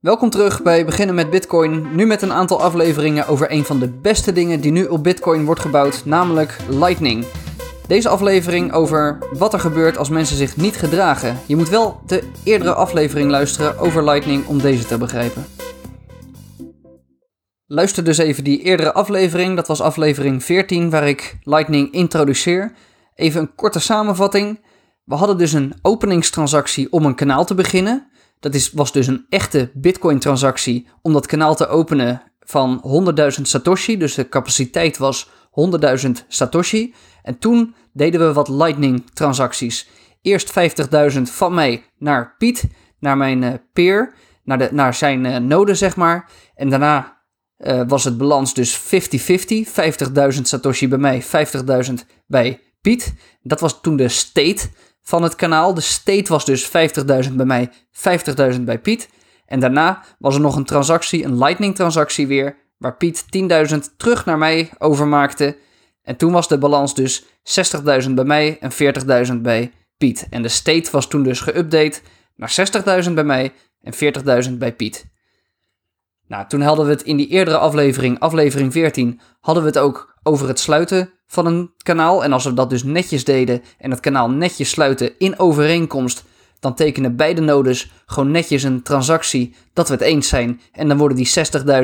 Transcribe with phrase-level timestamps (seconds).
[0.00, 1.94] Welkom terug bij Beginnen met Bitcoin.
[1.94, 5.44] Nu met een aantal afleveringen over een van de beste dingen die nu op Bitcoin
[5.44, 7.26] wordt gebouwd, namelijk Lightning.
[7.86, 11.38] Deze aflevering over wat er gebeurt als mensen zich niet gedragen.
[11.46, 15.46] Je moet wel de eerdere aflevering luisteren over Lightning om deze te begrijpen.
[17.66, 22.72] Luister dus even die eerdere aflevering, dat was aflevering 14 waar ik Lightning introduceer.
[23.14, 24.60] Even een korte samenvatting.
[25.04, 28.10] We hadden dus een openingstransactie om een kanaal te beginnen.
[28.40, 32.82] Dat is, was dus een echte Bitcoin-transactie om dat kanaal te openen van
[33.38, 33.96] 100.000 Satoshi.
[33.96, 35.30] Dus de capaciteit was
[36.04, 36.94] 100.000 Satoshi.
[37.22, 39.88] En toen deden we wat Lightning-transacties.
[40.22, 40.52] Eerst
[41.14, 42.64] 50.000 van mij naar Piet,
[42.98, 46.30] naar mijn uh, peer, naar, de, naar zijn uh, node, zeg maar.
[46.54, 47.22] En daarna
[47.58, 48.84] uh, was het balans dus 50-50.
[50.34, 51.92] 50.000 Satoshi bij mij, 50.000
[52.26, 53.14] bij Piet.
[53.42, 54.68] Dat was toen de state
[55.08, 55.74] van het kanaal.
[55.74, 56.66] De state was dus
[57.28, 57.70] 50.000 bij mij,
[58.52, 59.08] 50.000 bij Piet.
[59.46, 63.24] En daarna was er nog een transactie, een lightning transactie weer, waar Piet
[63.72, 65.56] 10.000 terug naar mij overmaakte.
[66.02, 68.72] En toen was de balans dus 60.000 bij mij en
[69.32, 70.26] 40.000 bij Piet.
[70.30, 72.02] En de state was toen dus geüpdate
[72.36, 72.54] naar
[73.04, 73.94] 60.000 bij mij en
[74.48, 75.06] 40.000 bij Piet.
[76.26, 80.18] Nou, toen hadden we het in die eerdere aflevering, aflevering 14, hadden we het ook
[80.22, 82.24] over het sluiten van een kanaal.
[82.24, 86.24] En als we dat dus netjes deden en het kanaal netjes sluiten in overeenkomst,
[86.60, 90.60] dan tekenen beide nodes gewoon netjes een transactie dat we het eens zijn.
[90.72, 91.32] En dan worden die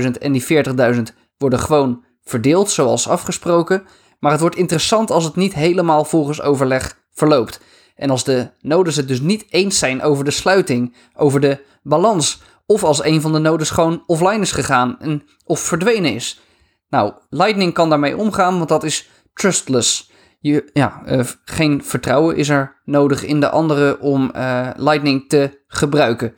[0.02, 1.02] 60.000 en die 40.000
[1.38, 3.82] worden gewoon verdeeld zoals afgesproken.
[4.18, 7.60] Maar het wordt interessant als het niet helemaal volgens overleg verloopt.
[7.96, 12.42] En als de nodes het dus niet eens zijn over de sluiting, over de balans,
[12.66, 16.40] of als een van de nodes gewoon offline is gegaan en, of verdwenen is.
[16.88, 20.12] Nou, Lightning kan daarmee omgaan, want dat is trustless.
[20.38, 25.62] Je, ja, uh, geen vertrouwen is er nodig in de andere om uh, Lightning te
[25.66, 26.34] gebruiken.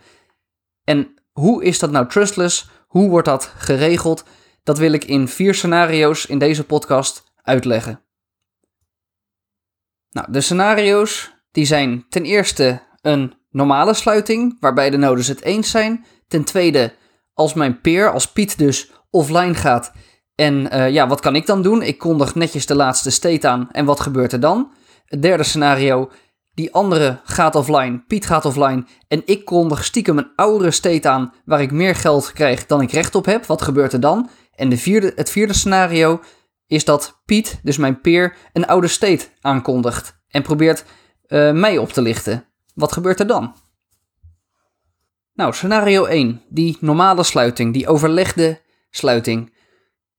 [0.85, 2.69] En hoe is dat nou trustless?
[2.87, 4.25] Hoe wordt dat geregeld?
[4.63, 8.01] Dat wil ik in vier scenario's in deze podcast uitleggen.
[10.11, 15.71] Nou, de scenario's die zijn ten eerste een normale sluiting, waarbij de nodes het eens
[15.71, 16.05] zijn.
[16.29, 16.95] Ten tweede,
[17.35, 19.93] als mijn peer, als Piet dus offline gaat.
[20.37, 21.83] En uh, ja, wat kan ik dan doen?
[21.83, 23.69] Ik kondig netjes de laatste state aan.
[23.73, 24.73] En wat gebeurt er dan?
[25.05, 26.11] Het derde scenario,
[26.55, 28.85] die andere gaat offline, Piet gaat offline.
[29.09, 32.91] En ik kondig stiekem een oudere state aan waar ik meer geld krijg dan ik
[32.91, 33.47] recht op heb.
[33.47, 34.31] Wat gebeurt er dan?
[34.55, 36.21] En de vierde, het vierde scenario
[36.67, 40.19] is dat Piet, dus mijn peer, een oude state aankondigt.
[40.29, 40.85] En probeert
[41.29, 42.45] uh, mij op te lichten.
[42.75, 43.55] Wat gebeurt er dan?
[45.35, 46.43] Nou, scenario 1.
[46.49, 48.61] Die normale sluiting, die overlegde
[48.91, 49.55] sluiting.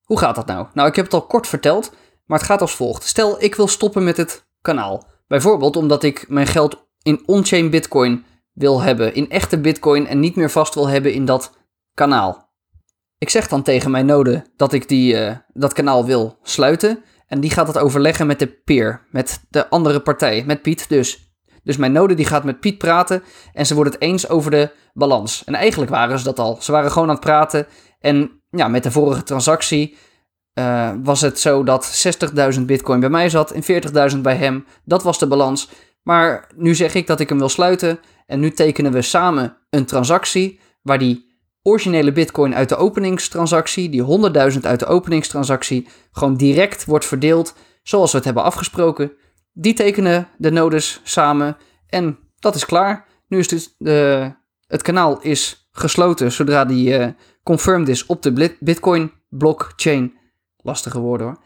[0.07, 0.67] Hoe gaat dat nou?
[0.73, 1.91] Nou, ik heb het al kort verteld,
[2.25, 3.03] maar het gaat als volgt.
[3.03, 5.07] Stel, ik wil stoppen met het kanaal.
[5.27, 10.35] Bijvoorbeeld omdat ik mijn geld in on-chain bitcoin wil hebben, in echte bitcoin en niet
[10.35, 11.57] meer vast wil hebben in dat
[11.93, 12.49] kanaal.
[13.17, 17.39] Ik zeg dan tegen mijn node dat ik die, uh, dat kanaal wil sluiten en
[17.39, 21.31] die gaat het overleggen met de peer, met de andere partij, met Piet dus.
[21.63, 24.71] Dus mijn node die gaat met Piet praten en ze worden het eens over de
[24.93, 25.43] balans.
[25.43, 26.57] En eigenlijk waren ze dat al.
[26.61, 27.67] Ze waren gewoon aan het praten.
[27.99, 29.97] En ja, met de vorige transactie
[30.59, 32.07] uh, was het zo dat
[32.55, 34.65] 60.000 bitcoin bij mij zat en 40.000 bij hem.
[34.83, 35.69] Dat was de balans.
[36.03, 37.99] Maar nu zeg ik dat ik hem wil sluiten.
[38.25, 41.25] En nu tekenen we samen een transactie waar die
[41.61, 48.11] originele bitcoin uit de openingstransactie, die 100.000 uit de openingstransactie, gewoon direct wordt verdeeld zoals
[48.11, 49.11] we het hebben afgesproken.
[49.53, 51.57] Die tekenen de nodes samen
[51.87, 53.05] en dat is klaar.
[53.27, 54.31] Nu is dus de,
[54.67, 57.07] het kanaal is gesloten zodra die uh,
[57.47, 60.13] confirmed is op de Bitcoin blockchain.
[60.57, 61.37] Lastige woorden hoor.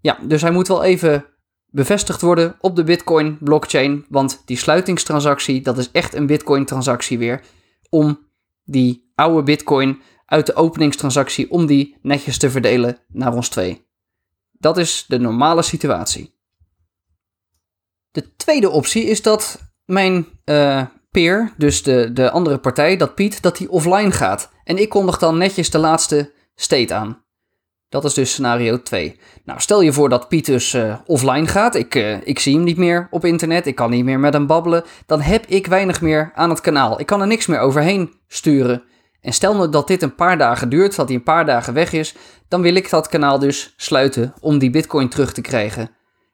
[0.00, 1.24] Ja, dus hij moet wel even
[1.66, 7.18] bevestigd worden op de Bitcoin blockchain, want die sluitingstransactie, dat is echt een Bitcoin transactie
[7.18, 7.42] weer,
[7.88, 8.18] om
[8.64, 13.86] die oude Bitcoin uit de openingstransactie, om die netjes te verdelen naar ons twee.
[14.52, 16.34] Dat is de normale situatie.
[18.10, 23.42] De tweede optie is dat mijn uh, peer, dus de, de andere partij, dat Piet,
[23.42, 24.52] dat die offline gaat.
[24.64, 27.22] En ik kondig dan netjes de laatste state aan.
[27.88, 29.20] Dat is dus scenario 2.
[29.44, 31.74] Nou, stel je voor dat Piet dus uh, offline gaat.
[31.74, 33.66] Ik, uh, ik zie hem niet meer op internet.
[33.66, 34.84] Ik kan niet meer met hem babbelen.
[35.06, 37.00] Dan heb ik weinig meer aan het kanaal.
[37.00, 38.82] Ik kan er niks meer overheen sturen.
[39.20, 41.92] En stel nou dat dit een paar dagen duurt, dat hij een paar dagen weg
[41.92, 42.14] is,
[42.48, 45.90] dan wil ik dat kanaal dus sluiten om die bitcoin terug te krijgen.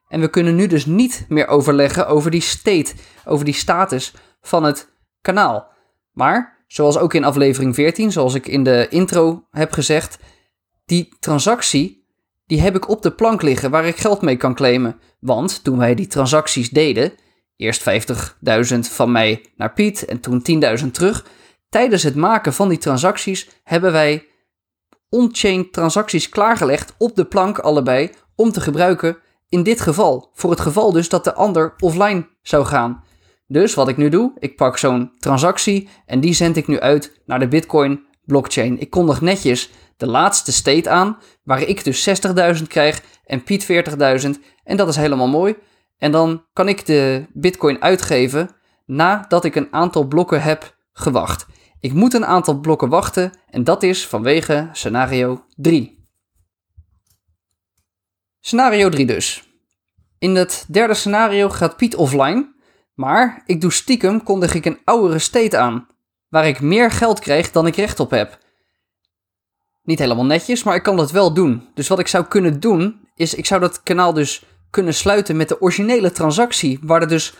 [0.07, 2.93] En we kunnen nu dus niet meer overleggen over die state,
[3.25, 4.89] over die status van het
[5.21, 5.71] kanaal.
[6.11, 10.17] Maar, zoals ook in aflevering 14, zoals ik in de intro heb gezegd,
[10.85, 12.05] die transactie,
[12.45, 14.99] die heb ik op de plank liggen waar ik geld mee kan claimen.
[15.19, 17.11] Want toen wij die transacties deden,
[17.55, 17.89] eerst
[18.73, 20.43] 50.000 van mij naar Piet en toen
[20.83, 21.25] 10.000 terug,
[21.69, 24.25] tijdens het maken van die transacties hebben wij
[25.09, 29.17] on-chain transacties klaargelegd op de plank allebei om te gebruiken
[29.49, 30.31] in dit geval.
[30.33, 33.03] Voor het geval dus dat de ander offline zou gaan.
[33.51, 37.21] Dus wat ik nu doe, ik pak zo'n transactie en die zend ik nu uit
[37.25, 38.79] naar de Bitcoin blockchain.
[38.79, 42.09] Ik kondig netjes de laatste state aan, waar ik dus
[42.57, 43.63] 60.000 krijg en Piet
[44.23, 44.29] 40.000.
[44.63, 45.55] En dat is helemaal mooi.
[45.97, 48.49] En dan kan ik de Bitcoin uitgeven
[48.85, 51.45] nadat ik een aantal blokken heb gewacht.
[51.79, 56.07] Ik moet een aantal blokken wachten en dat is vanwege scenario 3.
[58.39, 59.43] Scenario 3 dus.
[60.19, 62.50] In het derde scenario gaat Piet offline,
[63.01, 65.87] maar ik doe stiekem kondig ik een oudere state aan,
[66.29, 68.37] waar ik meer geld krijg dan ik recht op heb.
[69.83, 71.67] Niet helemaal netjes, maar ik kan dat wel doen.
[71.73, 75.49] Dus wat ik zou kunnen doen, is ik zou dat kanaal dus kunnen sluiten met
[75.49, 77.33] de originele transactie, waar er dus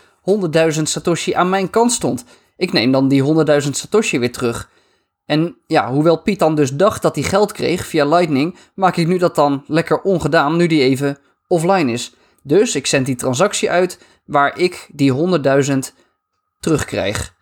[0.74, 2.24] 100.000 Satoshi aan mijn kant stond.
[2.56, 4.70] Ik neem dan die 100.000 Satoshi weer terug.
[5.26, 9.06] En ja, hoewel Piet dan dus dacht dat hij geld kreeg via Lightning, maak ik
[9.06, 12.14] nu dat dan lekker ongedaan, nu die even offline is.
[12.42, 15.12] Dus ik zend die transactie uit waar ik die
[15.64, 15.78] 100.000
[16.60, 17.34] terugkrijg.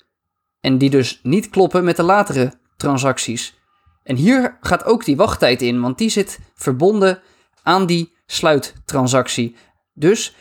[0.60, 3.58] En die dus niet kloppen met de latere transacties.
[4.02, 7.22] En hier gaat ook die wachttijd in, want die zit verbonden
[7.62, 9.56] aan die sluittransactie.
[9.94, 10.34] Dus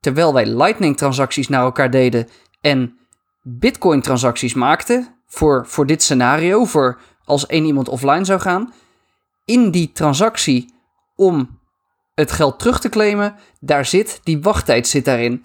[0.00, 2.28] terwijl wij Lightning-transacties naar elkaar deden
[2.60, 2.98] en
[3.42, 8.72] Bitcoin-transacties maakten, voor, voor dit scenario, voor als één iemand offline zou gaan,
[9.44, 10.74] in die transactie
[11.14, 11.60] om
[12.14, 15.44] het geld terug te claimen, daar zit die wachttijd zit daarin.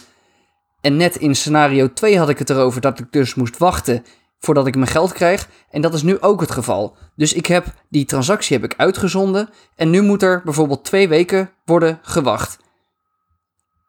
[0.82, 4.06] En net in scenario 2 had ik het erover dat ik dus moest wachten
[4.40, 5.50] voordat ik mijn geld krijg.
[5.70, 6.96] En dat is nu ook het geval.
[7.16, 11.52] Dus ik heb die transactie heb ik uitgezonden en nu moet er bijvoorbeeld twee weken
[11.66, 12.58] worden gewacht.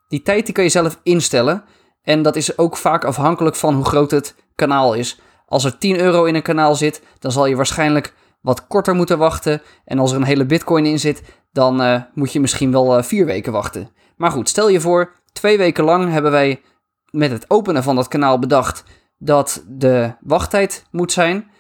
[0.09, 1.65] Die tijd die kan je zelf instellen
[2.03, 5.21] en dat is ook vaak afhankelijk van hoe groot het kanaal is.
[5.47, 9.19] Als er 10 euro in een kanaal zit, dan zal je waarschijnlijk wat korter moeten
[9.19, 9.63] wachten.
[9.85, 11.23] En als er een hele bitcoin in zit,
[11.53, 13.91] dan uh, moet je misschien wel uh, vier weken wachten.
[14.17, 16.63] Maar goed, stel je voor, twee weken lang hebben wij
[17.11, 18.85] met het openen van dat kanaal bedacht
[19.19, 21.51] dat de wachttijd moet zijn.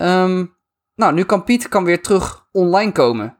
[0.00, 0.56] Um,
[0.94, 3.36] nou, nu kan Piet kan weer terug online komen.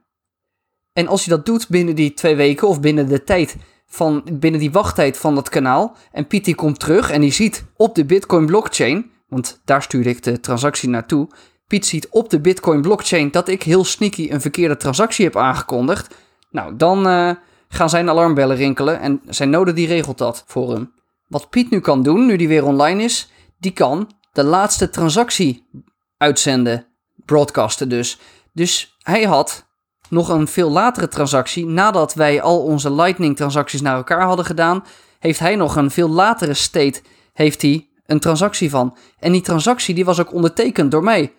[0.92, 3.56] En als hij dat doet binnen die twee weken of binnen de tijd
[3.86, 7.64] van binnen die wachttijd van dat kanaal en Piet die komt terug en die ziet
[7.76, 11.28] op de Bitcoin blockchain, want daar stuurde ik de transactie naartoe.
[11.68, 16.14] Piet ziet op de Bitcoin blockchain dat ik heel sneaky een verkeerde transactie heb aangekondigd.
[16.50, 17.30] Nou, dan uh,
[17.68, 20.92] gaan zijn alarmbellen rinkelen en zijn node die regelt dat voor hem.
[21.26, 25.68] Wat Piet nu kan doen, nu die weer online is, die kan de laatste transactie
[26.16, 26.86] uitzenden.
[27.24, 28.18] Broadcasten dus.
[28.52, 29.66] Dus hij had
[30.08, 31.66] nog een veel latere transactie.
[31.66, 34.84] Nadat wij al onze Lightning transacties naar elkaar hadden gedaan,
[35.18, 38.96] heeft hij nog een veel latere state heeft hij een transactie van.
[39.18, 41.32] En die transactie die was ook ondertekend door mij.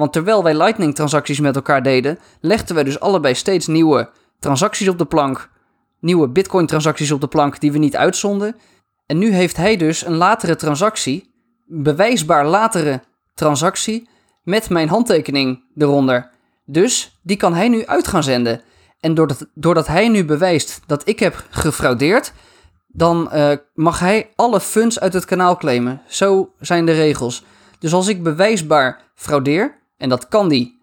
[0.00, 4.88] Want terwijl wij Lightning transacties met elkaar deden, legden we dus allebei steeds nieuwe transacties
[4.88, 5.50] op de plank.
[5.98, 8.56] Nieuwe Bitcoin transacties op de plank die we niet uitzonden.
[9.06, 11.30] En nu heeft hij dus een latere transactie,
[11.66, 13.02] bewijsbaar latere
[13.34, 14.08] transactie,
[14.42, 16.30] met mijn handtekening eronder.
[16.64, 18.60] Dus die kan hij nu uit gaan zenden.
[19.00, 22.32] En doordat, doordat hij nu bewijst dat ik heb gefraudeerd,
[22.86, 26.02] dan uh, mag hij alle funds uit het kanaal claimen.
[26.06, 27.44] Zo zijn de regels.
[27.78, 30.80] Dus als ik bewijsbaar fraudeer, en dat kan die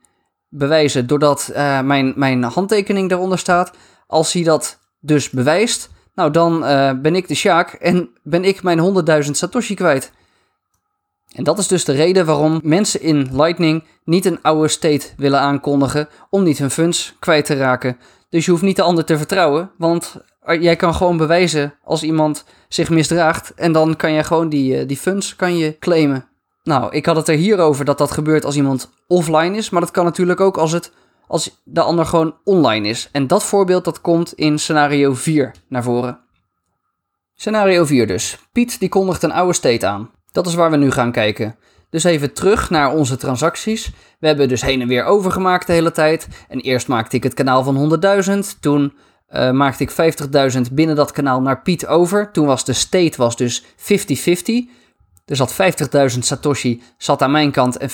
[0.49, 3.71] bewijzen doordat uh, mijn, mijn handtekening daaronder staat,
[4.07, 8.63] als hij dat dus bewijst, nou dan uh, ben ik de Sjaak en ben ik
[8.63, 10.11] mijn 100.000 Satoshi kwijt.
[11.35, 15.39] En dat is dus de reden waarom mensen in Lightning niet een oude state willen
[15.39, 17.97] aankondigen om niet hun funds kwijt te raken.
[18.29, 20.15] Dus je hoeft niet de ander te vertrouwen, want
[20.59, 24.87] jij kan gewoon bewijzen als iemand zich misdraagt en dan kan je gewoon die, eh,
[24.87, 26.26] die funds kan je claimen.
[26.67, 29.81] Nou, ik had het er hier over dat dat gebeurt als iemand offline is, maar
[29.81, 30.91] dat kan natuurlijk ook als, het,
[31.27, 33.09] als de ander gewoon online is.
[33.11, 36.19] En dat voorbeeld dat komt in scenario 4 naar voren.
[37.35, 38.37] Scenario 4 dus.
[38.51, 40.09] Piet die kondigt een oude state aan.
[40.31, 41.55] Dat is waar we nu gaan kijken.
[41.89, 43.91] Dus even terug naar onze transacties.
[44.19, 46.27] We hebben dus heen en weer overgemaakt de hele tijd.
[46.49, 47.99] En eerst maakte ik het kanaal van
[48.53, 48.59] 100.000.
[48.59, 48.93] Toen
[49.29, 49.91] uh, maakte ik
[50.55, 52.31] 50.000 binnen dat kanaal naar Piet over.
[52.31, 53.65] Toen was de state was dus 50-50.
[55.27, 55.53] Er zat
[56.13, 57.89] 50.000 Satoshi zat aan mijn kant en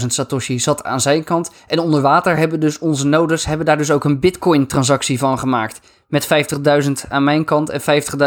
[0.00, 1.50] 50.000 Satoshi zat aan zijn kant.
[1.66, 5.38] En onder water hebben dus onze nodes hebben daar dus ook een Bitcoin transactie van
[5.38, 5.80] gemaakt.
[6.06, 6.28] Met
[6.84, 7.80] 50.000 aan mijn kant en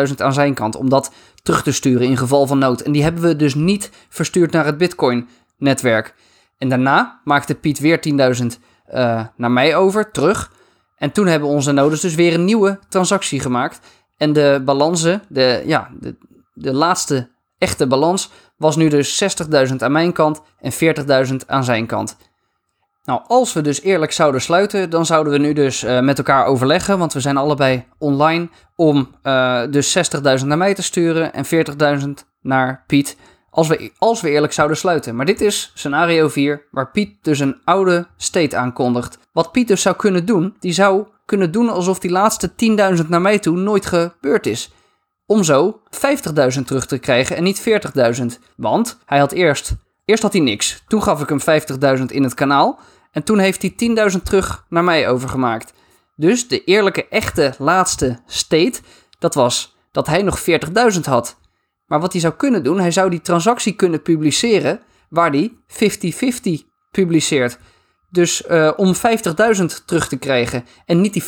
[0.10, 0.76] 50.000 aan zijn kant.
[0.76, 1.12] Om dat
[1.44, 2.82] terug te sturen in geval van nood.
[2.82, 6.16] En die hebben we dus niet verstuurd naar het Bitcoin-netwerk.
[6.58, 8.00] En daarna maakte Piet weer
[8.40, 8.46] 10.000
[8.94, 10.52] uh, naar mij over, terug.
[10.98, 13.80] En toen hebben onze nodes dus weer een nieuwe transactie gemaakt.
[14.18, 16.16] En de balansen, de, ja, de,
[16.54, 17.33] de laatste
[17.64, 19.24] echte balans, was nu dus
[19.70, 20.74] 60.000 aan mijn kant en
[21.30, 22.18] 40.000 aan zijn kant.
[23.04, 26.46] Nou, als we dus eerlijk zouden sluiten, dan zouden we nu dus uh, met elkaar
[26.46, 29.98] overleggen, want we zijn allebei online, om uh, dus
[30.40, 31.46] 60.000 naar mij te sturen en
[32.02, 32.08] 40.000
[32.42, 33.18] naar Piet,
[33.50, 35.16] als we, als we eerlijk zouden sluiten.
[35.16, 39.18] Maar dit is scenario 4, waar Piet dus een oude state aankondigt.
[39.32, 42.52] Wat Piet dus zou kunnen doen, die zou kunnen doen alsof die laatste
[42.98, 44.72] 10.000 naar mij toe nooit gebeurd is.
[45.26, 45.82] Om zo
[46.56, 47.64] 50.000 terug te krijgen en niet
[48.20, 48.26] 40.000.
[48.56, 49.74] Want hij had eerst,
[50.06, 50.84] eerst had hij niks.
[50.88, 51.40] Toen gaf ik hem
[52.00, 52.80] 50.000 in het kanaal.
[53.12, 55.74] En toen heeft hij 10.000 terug naar mij overgemaakt.
[56.16, 58.80] Dus de eerlijke, echte laatste state,
[59.20, 60.40] dat was dat hij nog
[60.94, 61.38] 40.000 had.
[61.86, 66.64] Maar wat hij zou kunnen doen, hij zou die transactie kunnen publiceren waar hij 50-50
[66.92, 67.58] publiceert.
[68.14, 71.24] Dus uh, om 50.000 terug te krijgen en niet die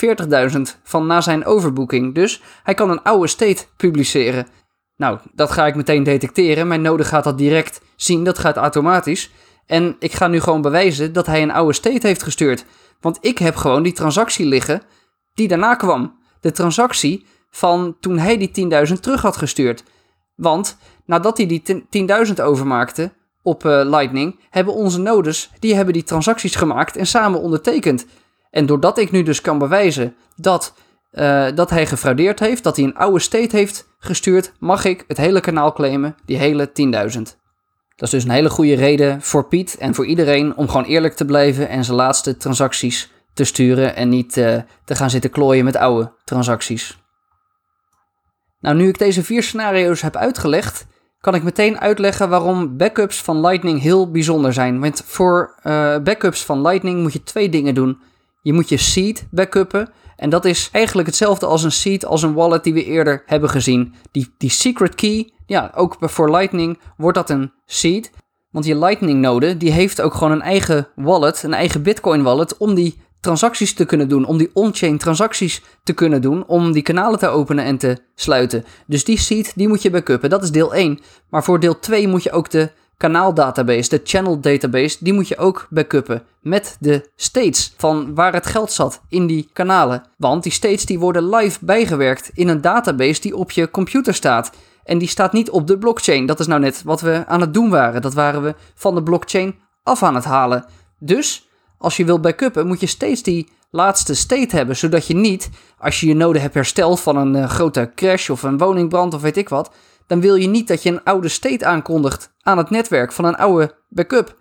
[0.52, 2.16] 40.000 van na zijn overboeking.
[2.16, 4.48] Dus hij kan een oude state publiceren.
[4.96, 6.68] Nou, dat ga ik meteen detecteren.
[6.68, 9.32] Mijn node gaat dat direct zien, dat gaat automatisch.
[9.66, 12.66] En ik ga nu gewoon bewijzen dat hij een oude state heeft gestuurd.
[13.00, 14.82] Want ik heb gewoon die transactie liggen
[15.34, 16.20] die daarna kwam.
[16.40, 19.84] De transactie van toen hij die 10.000 terug had gestuurd.
[20.36, 21.86] Want nadat hij die
[22.28, 23.12] 10.000 overmaakte
[23.46, 28.06] op uh, Lightning, hebben onze nodes die, hebben die transacties gemaakt en samen ondertekend.
[28.50, 30.74] En doordat ik nu dus kan bewijzen dat,
[31.12, 35.18] uh, dat hij gefraudeerd heeft, dat hij een oude state heeft gestuurd, mag ik het
[35.18, 37.22] hele kanaal claimen, die hele 10.000.
[37.96, 41.16] Dat is dus een hele goede reden voor Piet en voor iedereen om gewoon eerlijk
[41.16, 45.66] te blijven en zijn laatste transacties te sturen en niet uh, te gaan zitten klooien
[45.66, 46.98] met oude transacties.
[48.60, 50.86] Nou, nu ik deze vier scenario's heb uitgelegd,
[51.26, 54.80] kan ik meteen uitleggen waarom backups van Lightning heel bijzonder zijn.
[54.80, 57.98] Want voor uh, backups van Lightning moet je twee dingen doen.
[58.42, 59.90] Je moet je seed backuppen.
[60.16, 63.50] En dat is eigenlijk hetzelfde als een seed, als een wallet die we eerder hebben
[63.50, 63.94] gezien.
[64.12, 68.12] Die, die secret key, ja, ook voor Lightning wordt dat een seed.
[68.52, 72.58] Want je Lightning node, die heeft ook gewoon een eigen wallet, een eigen Bitcoin wallet,
[72.58, 76.82] om die transacties te kunnen doen, om die on-chain transacties te kunnen doen, om die
[76.82, 78.66] kanalen te openen en te sluiten.
[78.88, 80.30] Dus die seed, die moet je backuppen.
[80.30, 81.00] Dat is deel 1.
[81.30, 85.38] Maar voor deel 2 moet je ook de kanaaldatabase, de channel database, die moet je
[85.38, 90.04] ook backuppen met de states van waar het geld zat in die kanalen.
[90.18, 94.52] Want die states die worden live bijgewerkt in een database die op je computer staat.
[94.84, 96.26] En die staat niet op de blockchain.
[96.26, 98.02] Dat is nou net wat we aan het doen waren.
[98.02, 100.66] Dat waren we van de blockchain af aan het halen.
[101.00, 101.48] Dus
[101.86, 106.00] als je wilt backuppen, moet je steeds die laatste state hebben, zodat je niet, als
[106.00, 109.38] je je node hebt hersteld van een uh, grote crash of een woningbrand of weet
[109.38, 109.72] ik wat,
[110.08, 113.36] dan wil je niet dat je een oude state aankondigt aan het netwerk van een
[113.36, 114.38] oude backup.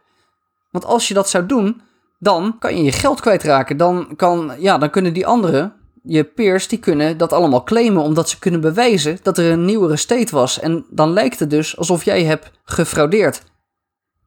[0.71, 1.83] Want als je dat zou doen,
[2.19, 3.77] dan kan je je geld kwijtraken.
[3.77, 5.73] Dan, kan, ja, dan kunnen die anderen,
[6.03, 9.97] je peers, die kunnen dat allemaal claimen omdat ze kunnen bewijzen dat er een nieuwere
[9.97, 10.61] state was.
[10.61, 13.43] En dan lijkt het dus alsof jij hebt gefraudeerd.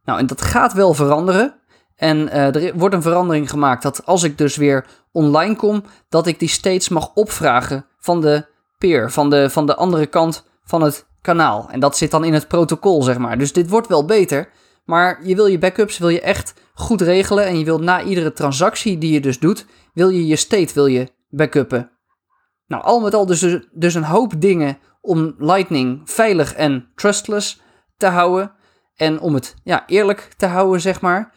[0.03, 1.55] Nou, en dat gaat wel veranderen.
[1.97, 6.27] En uh, er wordt een verandering gemaakt dat als ik dus weer online kom, dat
[6.27, 8.45] ik die steeds mag opvragen van de
[8.77, 11.67] peer, van de, van de andere kant van het kanaal.
[11.71, 13.37] En dat zit dan in het protocol, zeg maar.
[13.37, 14.49] Dus dit wordt wel beter.
[14.85, 17.45] Maar je wil je backups wil je echt goed regelen.
[17.45, 20.85] En je wilt na iedere transactie die je dus doet, wil je je state wil
[20.85, 21.91] je backuppen.
[22.67, 27.61] Nou, al met al dus, dus een hoop dingen om Lightning veilig en trustless
[27.97, 28.51] te houden.
[28.95, 31.33] En om het ja, eerlijk te houden, zeg maar.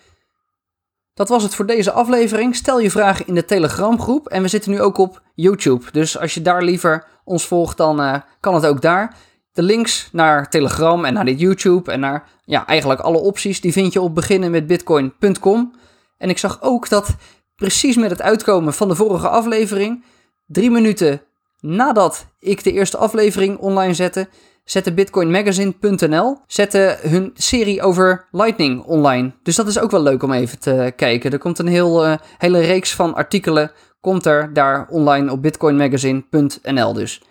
[1.14, 2.57] Dat was het voor deze aflevering.
[2.57, 4.29] Stel je vragen in de Telegram groep.
[4.29, 5.85] En we zitten nu ook op YouTube.
[5.93, 9.17] Dus als je daar liever ons volgt, dan uh, kan het ook daar.
[9.52, 13.73] De links naar Telegram en naar dit YouTube en naar ja, eigenlijk alle opties, die
[13.73, 15.75] vind je op beginnenmetbitcoin.com.
[16.19, 17.17] En ik zag ook dat
[17.57, 20.05] precies met het uitkomen van de vorige aflevering,
[20.47, 21.23] drie minuten
[21.61, 24.29] nadat ik de eerste aflevering online zette,
[24.71, 29.33] zette bitcoinmagazine.nl zette hun serie over Lightning online.
[29.43, 31.31] Dus dat is ook wel leuk om even te kijken.
[31.31, 36.93] Er komt een heel, uh, hele reeks van artikelen komt er daar online op bitcoinmagazine.nl
[36.93, 37.23] dus.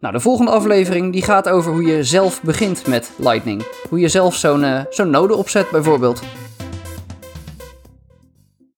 [0.00, 3.62] Nou, de volgende aflevering die gaat over hoe je zelf begint met Lightning.
[3.88, 6.22] Hoe je zelf zo'n uh, zo'n node opzet bijvoorbeeld.